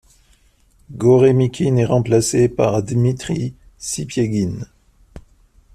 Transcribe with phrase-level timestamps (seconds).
[0.97, 4.65] Goremykine est remplacé par Dmitri Sipiaguine.